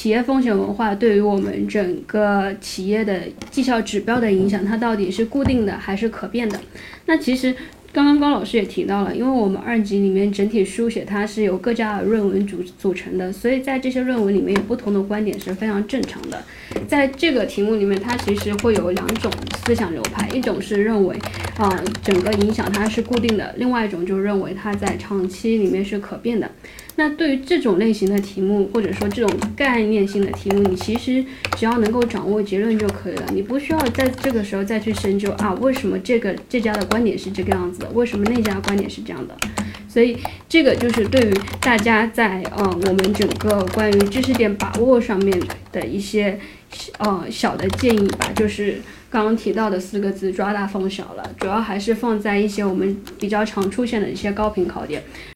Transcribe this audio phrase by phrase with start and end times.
[0.00, 6.58] 企业风险文化对于我们整个企业的绩效指标的影响，它到底是固定的还是可变的？
[7.04, 7.54] 那其实。
[7.92, 16.40] 刚刚高老师也提到了，因为我们二级里面整体书写它是由各家的论文组组成的，所以在这些论文里面有不同的观点是非常正常的。
[16.86, 19.28] 在这个题目里面，它其实会有两种
[19.66, 21.16] 思想流派，一种是认为
[21.56, 21.68] 啊
[22.00, 26.48] 整个影响它是固定的，另外一种就认为它在长期里面是可变的。
[27.00, 31.24] 那对于这种类型的题目，或者说这种概念性的题目，你其实
[31.56, 39.34] 只要能够掌握结论就可以了，你不需要在这个时候再去深究啊，为什么这个这家的观点是这个样子的，为什么那家观点是这样的。
[39.88, 40.14] 所以
[40.46, 45.40] 这个就是对于大家在呃我们整个关于知识点把握上面
[45.72, 46.38] 的一些
[46.98, 55.02] 呃小的建议吧，就是刚刚提到的四个字抓大放小了，主要还是放在一些我们比较常出现的一些高频考点。